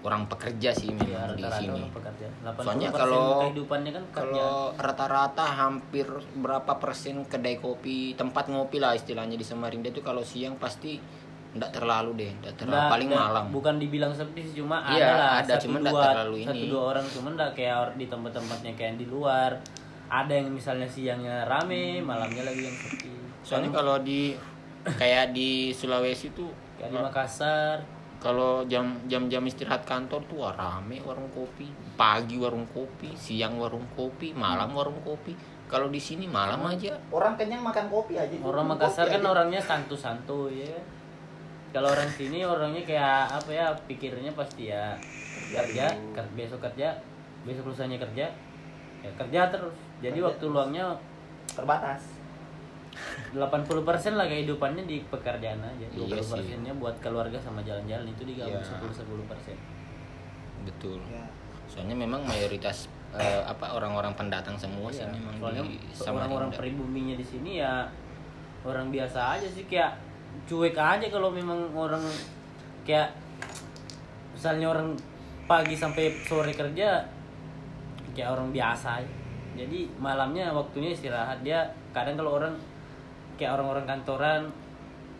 [0.00, 2.26] orang pekerja sih Ya, memang di rata-rata sini orang pekerja.
[2.42, 4.26] 80% Soalnya kalau- kehidupannya kan kerja.
[4.34, 10.22] kalau rata-rata hampir berapa persen kedai kopi tempat ngopi lah istilahnya di Samarinda itu kalau
[10.22, 10.98] siang pasti
[11.50, 15.06] enggak terlalu deh enggak terlalu Nggak- paling nggak- malam Bukan dibilang sepi sih, cuma Iya,
[15.06, 16.68] ada lah ada, satu cuma nggak dua terlalu satu ini.
[16.68, 19.50] dua orang cuma nggak kayak di tempat-tempatnya kayak di luar.
[20.08, 23.12] Ada yang misalnya siangnya rame, malamnya lagi yang sepi.
[23.40, 24.36] soalnya kalau di
[24.86, 27.76] kayak di Sulawesi tuh kayak di Makassar,
[28.18, 33.84] kalau jam jam-jam istirahat kantor tuh wah rame warung kopi pagi warung kopi siang warung
[33.90, 35.32] kopi malam warung kopi
[35.64, 38.32] kalau di sini malam aja orang kenyang makan kopi aja.
[38.38, 39.28] orang Kopi Makassar kan aja.
[39.30, 40.76] orangnya santu-santu ya.
[41.68, 44.96] Kalau orang sini orangnya kayak apa ya pikirnya pasti ya
[45.50, 46.96] kerja, ker- besok kerja,
[47.42, 48.24] besok lusanya kerja,
[48.98, 49.76] ya kerja terus.
[49.98, 50.84] Jadi Kerja waktu luangnya
[51.46, 52.02] terbatas.
[53.30, 53.38] 80%
[54.14, 55.86] lah kehidupannya di pekerjaan aja.
[55.86, 56.32] Iya 20 sih.
[56.34, 58.74] persennya buat keluarga sama jalan-jalan itu digabung Iya.
[58.74, 59.56] 10 10 persen.
[60.58, 61.22] betul Ya.
[61.64, 65.14] soalnya memang mayoritas eh, apa orang-orang pendatang semua sih Iya.
[65.14, 65.62] memang Soalnya
[66.26, 67.86] orang-orang pribuminya di sini ya
[68.62, 69.94] orang biasa aja sih kayak
[70.46, 72.04] cuek aja kalau memang orang
[72.84, 73.10] kayak
[74.32, 74.94] misalnya orang
[75.48, 77.02] pagi sampai sore kerja
[78.12, 79.12] kayak orang biasa aja.
[79.58, 82.54] Jadi malamnya waktunya istirahat dia kadang kalau orang
[83.34, 84.42] kayak orang-orang kantoran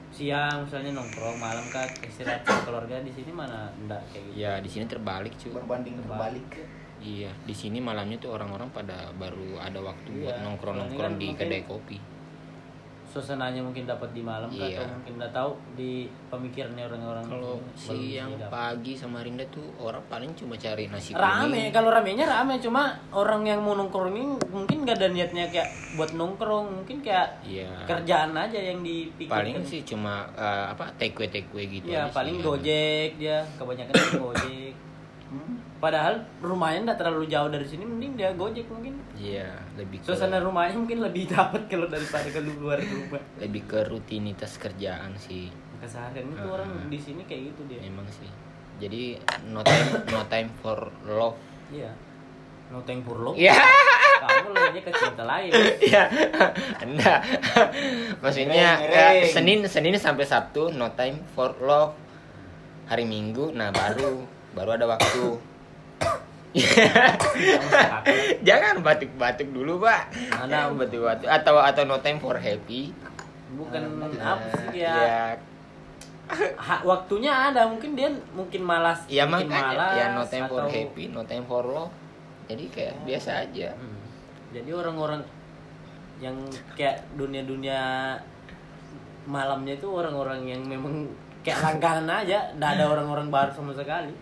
[0.09, 4.41] siang misalnya nongkrong malam kan istirahat sama keluarga di sini mana enggak kayak gitu.
[4.41, 6.49] ya di sini terbalik cuy Berbanding terbalik.
[6.99, 11.29] iya di sini malamnya tuh orang-orang pada baru ada waktu buat Iya, nongkrong-nongkrong soalnya di
[11.37, 11.97] kan kedai kopi
[13.09, 14.85] Suasananya mungkin dapat di malam kah, Iya.
[14.85, 15.93] atau mungkin nggak tahu di
[16.29, 22.29] pemikirannya orang-orang kalau siang pagi Samarinda tuh orang paling cuma cari nasi rame kalau ramenya
[22.29, 27.01] rame cuma orang yang mau nongkrong ini mungkin gak ada niatnya kayak buat nongkrong mungkin
[27.01, 31.65] kayak iya kerjaan aja yang dipikirkan paling sih cuma eh, apa take away take away
[31.67, 32.45] gitu ya paling sih.
[32.45, 34.68] gojek dia kebanyakan gojek.
[35.79, 40.39] Padahal rumahnya nggak terlalu jauh dari sini mending dia gojek mungkin iya lebih ke suasana
[40.39, 45.47] rumahnya mungkin lebih dapat kalau daripada keluar rumah lebih ke rutinitas kerjaan sih
[45.79, 46.55] keseharian itu Ah.
[46.57, 48.27] orang di sini kayak gitu dia memang sih
[48.79, 51.39] jadi no time no time for love
[51.71, 51.95] iya
[52.69, 53.55] no time for love Iya.
[54.19, 56.03] kamu lebihnya ke cinta lain Iya,
[56.81, 57.21] enggak.
[58.19, 59.25] Maksudnya ya.
[59.25, 61.95] Senin Senin sampai Sabtu no time for love.
[62.85, 65.39] Hari Minggu, nah baru baru ada waktu.
[68.43, 70.01] Jangan batuk-batuk dulu, Pak.
[70.33, 70.71] Ada.
[70.71, 72.93] batuk-batuk atau atau no time for happy.
[73.49, 75.19] bukan Nah, apa sih ya Ya,
[76.55, 80.61] ha- waktunya ada mungkin dia mungkin malas ya mungkin makanya malas ya no time for
[80.61, 81.89] atau- happy, no time for love.
[82.45, 83.73] Jadi kayak biasa aja.
[83.73, 83.97] Hmm.
[84.49, 85.21] jadi orang-orang
[86.19, 86.35] yang
[86.73, 88.11] kayak dunia-dunia
[89.25, 91.07] malamnya itu orang-orang yang memang
[91.41, 94.13] kayak langganan aja nggak ada orang-orang baru sama sekali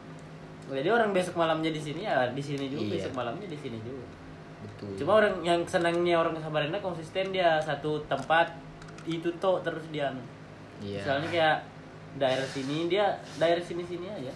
[0.68, 2.92] jadi orang besok malamnya di sini ya di sini juga Iya.
[2.98, 4.02] besok malamnya di sini juga
[4.62, 4.90] Betul.
[4.98, 8.50] cuma orang yang senangnya orang Samarinda konsisten dia satu tempat
[9.04, 10.10] itu toh terus dia
[10.78, 11.00] Iya.
[11.00, 11.56] misalnya kayak
[12.16, 14.32] daerah sini dia daerah sini sini aja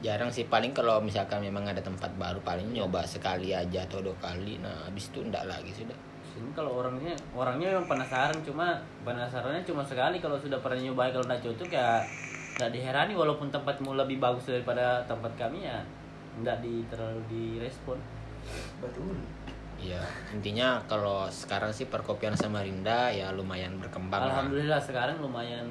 [0.00, 4.12] jarang sih paling kalau misalkan memang ada tempat baru paling nyoba sekali aja atau dua
[4.18, 9.62] kali nah habis itu enggak lagi sudah sini kalau orangnya orangnya memang penasaran cuma penasarannya
[9.62, 12.02] cuma sekali kalau sudah pernah nyobain kalau udah cocok ya
[12.54, 15.78] nggak diherani walaupun tempatmu lebih bagus daripada tempat kami ya
[16.36, 17.98] nggak di terlalu direspon
[18.76, 19.16] Betul.
[19.74, 24.30] Iya, intinya kalau sekarang sih perkopian Samarinda ya lumayan berkembang lah.
[24.30, 25.66] alhamdulillah sekarang lumayan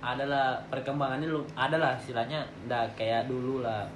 [0.00, 3.86] adalah perkembangannya lu adalah istilahnya nggak kayak dulu lah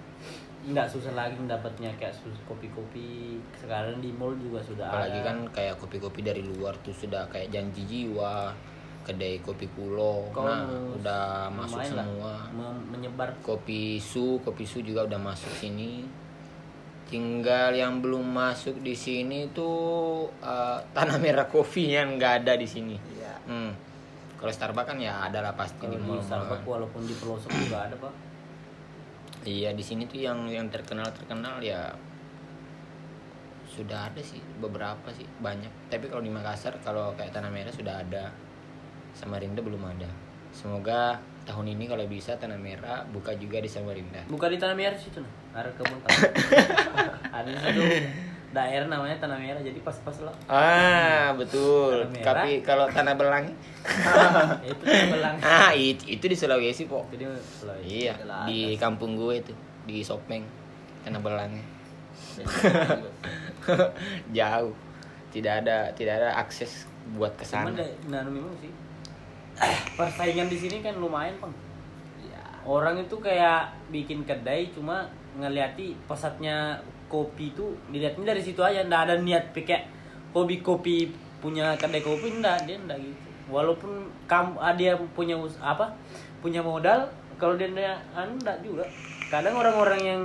[0.61, 5.27] nggak susah lagi mendapatnya kayak sus- kopi-kopi sekarang di mall juga sudah Apalagi ada.
[5.27, 8.53] kan kayak kopi-kopi dari luar tuh sudah kayak janji jiwa,
[9.09, 12.45] kedai kopi pulau, Kau nah udah masuk semua.
[12.93, 16.05] menyebar Kopi su, kopi su juga udah masuk sini.
[17.09, 22.69] Tinggal yang belum masuk di sini tuh eh, tanah merah kopi yang nggak ada di
[22.69, 23.01] sini.
[23.17, 23.35] Iya.
[23.49, 23.73] Hmm.
[24.37, 27.97] Kalau Starbucks kan ya ada lah pasti di mall Starbucks walaupun di pelosok juga ada
[27.99, 28.13] pak
[29.49, 31.91] Iya di sini tuh yang yang terkenal terkenal ya
[33.79, 35.71] sudah ada sih beberapa sih banyak.
[35.87, 38.35] Tapi kalau di Makassar kalau kayak Tanah Merah sudah ada,
[39.19, 40.07] Samarinda belum ada.
[40.55, 44.21] Semoga tahun ini kalau bisa Tanah Merah buka juga di Samarinda.
[44.29, 45.97] buka di tanah merah situ nah ada kebun
[47.33, 47.83] ada satu
[48.49, 52.05] daerah namanya tanah merah jadi pas-pas lah Ah betul.
[52.21, 57.09] Tapi kalau Tanah Belang, Ya, itu tanah belang ah itu, itu di Sulawesi kok.
[57.09, 58.09] jadi Sulawesi.
[58.09, 59.53] Iya di kampung gue itu
[59.89, 60.45] di Sopeng
[61.05, 61.65] Tanah Belangnya.
[64.37, 64.75] Jauh.
[65.29, 66.85] Tidak ada tidak ada akses
[67.17, 67.73] buat ke sana.
[68.09, 68.69] nah memang sih
[69.95, 71.55] persaingan di sini kan lumayan bang
[72.21, 72.41] Iya.
[72.63, 79.01] orang itu kayak bikin kedai cuma ngeliati pesatnya kopi itu dilihatnya dari situ aja ndak
[79.07, 79.87] ada niat kayak
[80.31, 85.57] hobi kopi punya kedai kopi ndak dia ndak gitu walaupun kamu ah, dia punya us-
[85.59, 85.89] apa
[86.39, 87.09] punya modal
[87.41, 88.85] kalau dia ndak anu ndak juga
[89.29, 90.23] kadang orang-orang yang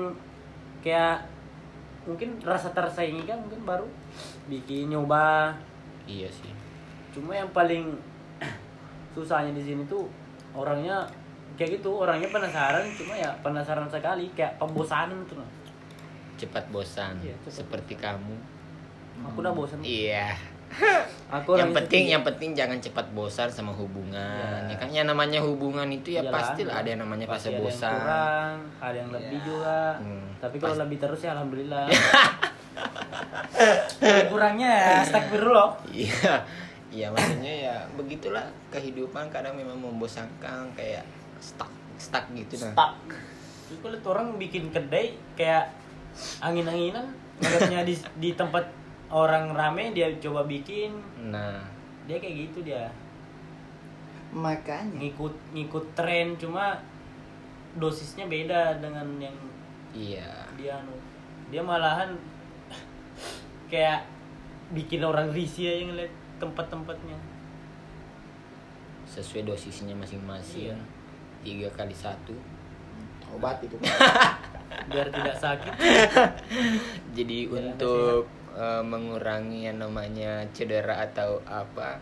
[0.82, 1.24] kayak
[2.04, 3.88] mungkin rasa tersaingi kan mungkin baru
[4.46, 5.56] bikin nyoba
[6.04, 6.52] Iya sih.
[7.16, 7.96] cuma yang paling
[9.14, 10.10] susahnya di sini tuh
[10.52, 11.06] orangnya
[11.54, 15.50] kayak gitu orangnya penasaran cuma ya penasaran sekali kayak pembosanan tuh nah.
[16.34, 18.36] Cepat bosan Iya, cepat seperti kamu.
[19.24, 20.34] aku udah bosan Iya.
[21.30, 24.18] aku yang penting yang penting jangan cepat bosan sama hubungan.
[24.60, 24.74] Iya.
[24.74, 27.64] Ya kan yang namanya hubungan itu ya pastilah ada yang namanya pasti fase ada yang
[27.64, 27.94] bosan.
[27.96, 29.46] kurang ada yang lebih Iya.
[29.46, 30.84] juga Hmm, tapi kalau pasti.
[30.84, 31.86] lebih terus ya alhamdulillah
[34.28, 36.34] kurangnya ya astagfirullah Iya.
[36.94, 41.02] Ya maksudnya ya begitulah kehidupan kadang memang membosankan kayak
[41.42, 42.72] stuck stuck gitu nah.
[42.78, 42.96] Stuck.
[43.68, 45.74] Terus kalau liat orang bikin kedai kayak
[46.38, 47.10] angin-anginan
[47.42, 48.70] ngeliatnya di di tempat
[49.10, 50.94] orang rame dia coba bikin.
[51.34, 51.66] Nah.
[52.06, 52.94] Dia kayak gitu dia.
[54.30, 54.94] Makanya.
[55.02, 56.78] Ngikut ngikut tren cuma
[57.74, 59.38] dosisnya beda dengan yang
[59.98, 60.46] iya.
[60.54, 60.94] dia anu.
[61.50, 62.14] Dia malahan
[63.74, 64.06] kayak
[64.74, 67.16] bikin orang risih aja ngeliat tempat-tempatnya.
[69.08, 70.76] Sesuai dosisnya masing-masing.
[70.76, 70.78] Iya.
[71.44, 72.36] tiga kali satu.
[73.36, 73.76] Obat itu
[74.92, 75.74] biar tidak sakit.
[77.18, 82.00] Jadi Biar untuk eh, mengurangi yang namanya cedera atau apa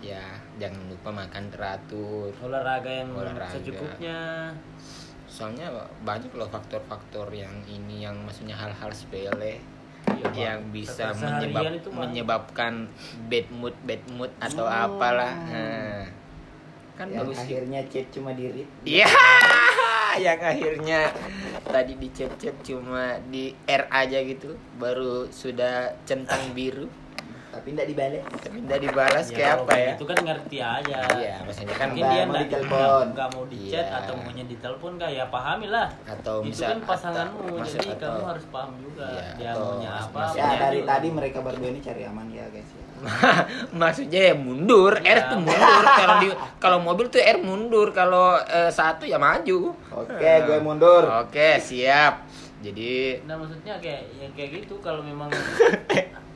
[0.00, 2.32] ya jangan lupa makan teratur.
[2.40, 3.52] Olahraga yang Olahraga.
[3.52, 4.50] secukupnya.
[5.30, 5.70] Soalnya
[6.02, 9.62] banyak loh faktor-faktor yang ini yang maksudnya hal-hal sepele
[10.22, 12.72] Iya, yang bisa menyebab, menyebabkan
[13.26, 14.84] bad mood bad mood atau Hmm.
[14.86, 15.32] apalah.
[15.46, 16.04] Nah,
[16.94, 17.44] kan yang bagus sih.
[17.48, 19.08] akhirnya chat cuma diri Iya,
[20.26, 21.00] yang akhirnya
[21.64, 26.90] tadi di chat chat cuma di R aja gitu, baru sudah centang biru,
[27.50, 29.90] tapi tidak dibalik tapi tidak dibalas Ya, kayak apa ya?
[29.92, 30.98] Itu kan ngerti aja.
[31.12, 33.04] Iya, maksudnya kan Mungkin nggak dia mau nggak ditelepon.
[33.10, 33.98] nggak mau di chat Iya.
[33.98, 35.86] atau maunya ditelepon kan ya pahami lah.
[36.02, 39.48] atau itu misal kan pasanganmu, atau- jadi maksud- kamu atau- harus paham juga Iya, dia
[39.50, 40.20] atau maunya apa.
[40.32, 42.84] ya dari tadi mereka berdua ini cari aman ya guys ya
[43.74, 45.24] maksudnya ya mundur, R Iya.
[45.26, 45.84] tuh mundur.
[45.96, 49.72] kalau di kalau mobil tuh R mundur, kalau eh, satu ya maju.
[49.90, 52.28] oke gue mundur Oke, siap.
[52.60, 55.32] Jadi Nah maksudnya kayak yang kayak gitu kalau memang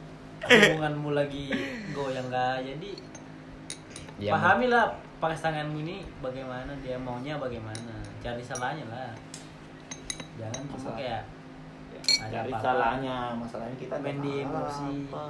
[0.47, 1.45] hubunganmu lagi
[1.91, 2.91] goyang nggak jadi
[4.21, 9.11] ya, pahami lah pasanganmu ini bagaimana dia maunya bagaimana cari salahnya lah
[10.37, 11.23] jangan cuma kayak
[12.21, 12.65] ada cari apa-apa.
[12.65, 14.93] salahnya masalahnya kita Main di emosi.
[15.09, 15.27] apa.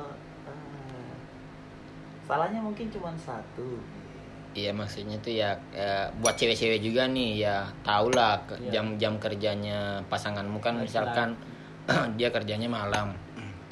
[0.48, 1.14] Ah.
[2.24, 3.79] salahnya mungkin cuma satu
[4.55, 8.70] Iya maksudnya tuh ya eh, buat cewek-cewek juga nih ya tau lah Iya.
[8.70, 11.35] jam-jam kerjanya pasanganmu kan misalkan
[12.16, 13.11] dia kerjanya malam.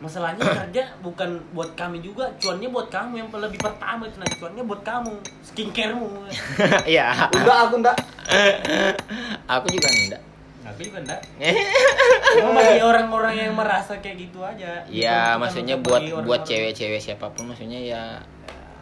[0.03, 4.63] Masalahnya kerja bukan buat kami juga cuannya buat kamu yang lebih pertama itu nanti cuannya
[4.63, 6.07] buat kamu skincaremu
[6.93, 7.31] Iya.
[7.31, 7.97] enggak aku enggak
[9.55, 10.23] Aku juga enggak.
[10.63, 11.21] aku juga enggak
[12.35, 17.31] cuma bagi orang-orang yang merasa kayak gitu aja Iya, maksudnya buat bagi buat cewek-cewek siapa
[17.31, 18.03] pun maksudnya ya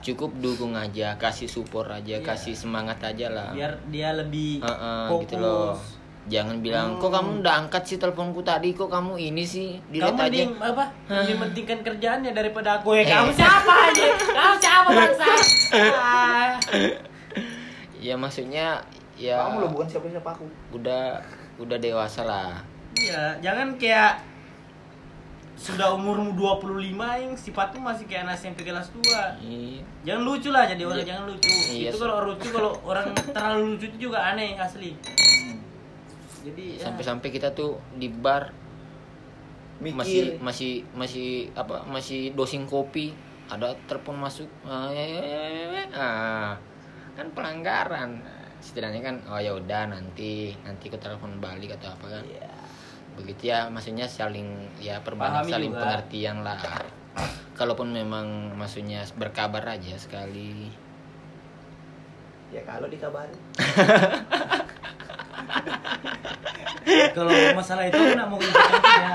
[0.01, 2.25] cukup dukung aja, kasih support aja, Iya.
[2.25, 3.53] kasih semangat aja lah.
[3.53, 5.77] biar dia lebih Heeh, fokus gitu loh.
[6.31, 10.23] Jangan bilang, kok kamu udah angkat sih teleponku tadi, kok kamu ini sih, dilihat kamu
[10.23, 10.31] aja.
[10.31, 13.07] mending apa lebih mementingkan kerjaannya daripada aku ya Eh.
[13.09, 15.27] kamu siapa aja kamu siapa bangsa
[15.93, 16.51] Ah.
[18.01, 18.81] Ya maksudnya
[19.15, 21.19] ya kamu loh bukan siapa-siapa aku udah
[21.59, 22.63] udah dewasa lah.
[22.97, 24.23] iya jangan kayak
[25.53, 29.05] sudah umurmu 25 yang sifatmu masih kayak anak SMP kelas 2
[29.37, 29.85] Iya.
[30.03, 31.07] jangan lucu lah jadi orang Iya.
[31.07, 34.97] jangan lucu Iya, itu kalau lucu kalau orang terlalu lucu itu juga aneh asli
[36.41, 38.53] jadi ya, Sampai-sampai kita tuh di bar
[39.81, 40.25] masih mikir.
[40.45, 43.13] masih masih apa masih dosing kopi.
[43.51, 45.85] Ada telepon masuk ah, ya, ya, ya, ya, ya.
[45.91, 46.53] Ah,
[47.19, 48.23] kan pelanggaran.
[48.61, 52.25] Setidaknya kan oh ya udah nanti nanti aku telepon balik atau apa kan.
[52.25, 52.49] Iya.
[53.11, 55.83] begitu ya maksudnya saling ya perbanyak Pahami saling juga.
[55.83, 56.57] pengertian lah.
[57.59, 60.71] Kalaupun memang maksudnya berkabar aja sekali.
[62.55, 63.35] Ya kalau dikabarin
[67.17, 69.15] kalau masalah itu aku nggak mau ya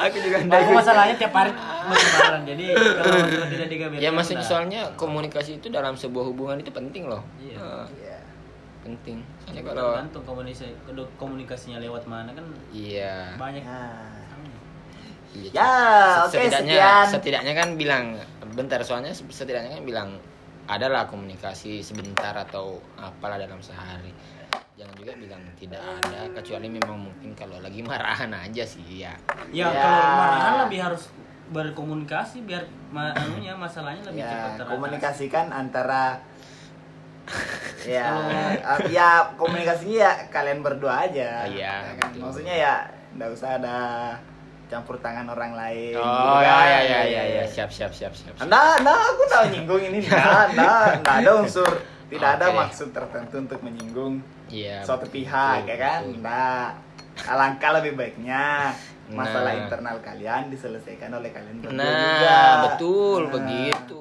[0.00, 4.80] aku juga aku masalahnya tiap hari bareng jadi kalau masalah tidak dikabarin ya maksudnya soalnya
[4.94, 7.56] komunikasi itu dalam sebuah hubungan itu penting loh Iya.
[7.56, 8.18] Eh, Iya.
[8.80, 10.66] penting soalnya kalau tergantung komunikasi
[11.14, 14.12] komunikasinya lewat mana kan iya banyak Nah.
[15.34, 15.70] Iya, Ya,
[16.22, 17.06] oke, setidaknya sekian.
[17.10, 18.04] setidaknya kan bilang
[18.54, 20.08] bentar soalnya setidaknya kan bilang
[20.64, 24.14] adalah komunikasi sebentar atau apalah dalam sehari
[24.74, 29.14] jangan juga bilang tidak ada kecuali memang mungkin kalau lagi marahan aja sih ya
[29.48, 29.72] ya, Ya.
[29.72, 31.02] kalau marahan lebih harus
[31.44, 36.04] berkomunikasi biar ma anunya masalahnya lebih cepat ya teratasi komunikasikan antara
[37.88, 38.04] ya
[38.56, 42.10] eh, ya komunikasinya ya kalian berdua aja Iya, Ya kan?
[42.16, 42.74] maksudnya ya
[43.16, 43.76] nggak usah ada
[44.64, 46.64] campur tangan orang lain oh gitu ya kan.
[46.64, 48.48] ya ya ya ya siap siap siap siap, siap.
[48.48, 50.00] Nah, nah, aku tahu nyinggung ini.
[50.08, 51.68] Nah, nah, nah ada unsur
[52.08, 52.56] tidak ada Oke.
[52.58, 56.00] maksud tertentu untuk menyinggung Iya, suatu betul, pihak, ya kan?
[56.06, 56.22] betul.
[56.22, 56.66] Nah,
[57.26, 58.70] alangkah lebih baiknya
[59.18, 59.60] masalah Nah.
[59.66, 62.38] internal kalian diselesaikan oleh kalian berdua Nah, juga.
[62.70, 63.32] betul Nah.
[63.34, 64.00] begitu.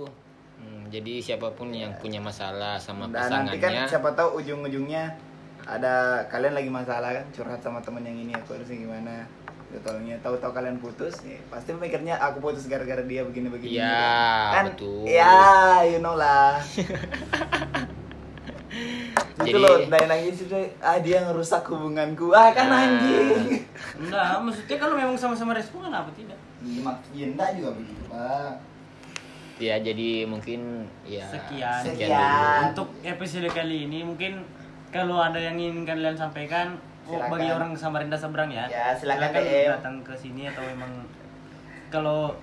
[0.62, 5.04] Hmm, jadi siapa pun yang punya masalah sama Dan nanti kan pasangannya, siapa tahu ujung-ujungnya
[5.66, 9.26] ada kalian lagi masalah kan curhat sama temen yang ini aku harusnya gimana
[9.74, 13.74] Totalnya tahu-tahu kalian putus, ya, pasti mikirnya aku putus gara-gara dia begini-begini.
[13.82, 14.06] Iya,
[14.54, 14.66] kan?
[14.70, 15.10] betul.
[15.10, 15.34] Ya,
[15.82, 16.62] you know lah.
[19.43, 22.32] itu Jadi- loh, nangis nangis itu ah dia ngerusak hubunganku.
[22.32, 22.84] Ah kan Ah.
[22.84, 23.62] anjing.
[23.95, 26.39] Enggak, maksudnya kalau memang sama-sama respon kenapa tidak?
[26.60, 28.53] Iya, mak- ya enggak juga begitu, Pak.
[29.58, 30.60] Ya jadi mungkin
[31.03, 31.79] ya Sekian.
[31.79, 32.60] sekian, Sekian.
[32.71, 34.41] Untuk episode kali ini mungkin
[34.89, 37.29] kalau ada yang ingin kalian sampaikan oh, Silakan.
[37.29, 38.65] bagi orang Samarinda seberang ya.
[38.65, 39.69] Ya, silakan DM.
[39.71, 41.06] datang ke sini atau memang
[41.89, 42.34] kalau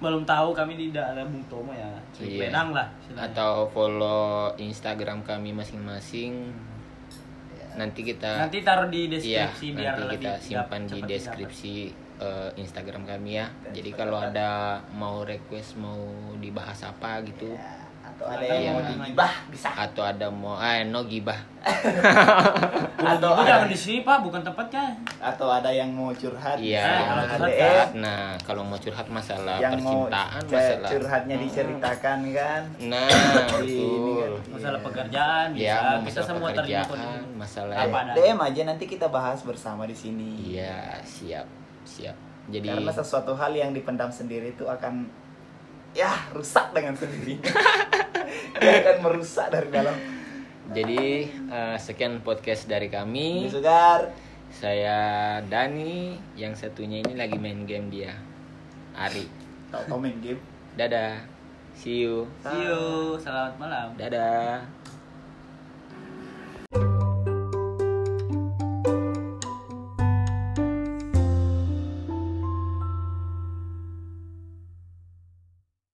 [0.00, 1.92] belum tahu kami tidak ada Bung Tomo ya.
[2.16, 2.48] Di Iya.
[2.48, 2.88] Bedang lah.
[2.98, 3.28] istilahnya.
[3.30, 6.50] Atau follow Instagram kami masing-masing.
[7.76, 11.74] Nanti kita Nanti taruh di Iya, deskripsi biar nanti lebih kita simpan di deskripsi
[12.20, 13.46] eh, Instagram kami ya.
[13.62, 16.00] Dan Jadi kalau ada mau request mau
[16.36, 17.89] dibahas apa gitu Ya,
[18.20, 19.68] atau ada Silakan yang mau digibah bisa.
[19.72, 21.40] atau ada mau eh no gibah.
[23.00, 24.92] Atau ada, di sini Pak, bukan tempatnya.
[25.18, 26.56] atau ada yang mau curhat.
[26.56, 27.88] Iya, yang kalau mau curhat.
[27.94, 32.62] Nah, kalau mau curhat masalah yang mau percintaan, ce- masalah curhatnya diceritakan kan.
[32.82, 34.30] Nah, Ini betul.
[34.36, 34.52] kan.
[34.52, 35.64] Masalah pekerjaan bisa.
[35.64, 37.36] Ya, kita masalah semua terima kok di pekerjaan, sini.
[37.36, 38.12] masalah Apa ada?
[38.14, 40.30] DM aja nanti kita bahas bersama di sini.
[40.54, 41.46] Iya, siap,
[41.82, 42.16] siap.
[42.48, 45.08] Jadi Karena sesuatu hal yang dipendam sendiri itu akan
[45.92, 47.48] ya rusak dengan sendirinya.
[48.58, 49.96] Dia akan merusak dari dalam.
[50.70, 53.46] jadi eh, sekian podcast dari kami.
[53.50, 54.10] Sugar.
[54.50, 54.98] Saya
[55.46, 58.14] Dani, yang satunya ini lagi main game dia.
[58.98, 59.30] Ari.
[59.70, 60.42] Tahu komen game.
[60.74, 61.22] Dadah.
[61.78, 62.26] See you.
[62.42, 63.14] See you.
[63.22, 63.94] Selamat malam.
[63.94, 64.79] Dadah.